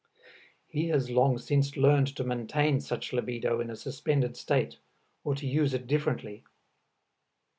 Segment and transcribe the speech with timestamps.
[0.67, 4.77] He has long since learned to maintain such libido in a suspended state
[5.23, 6.43] or to use it differently.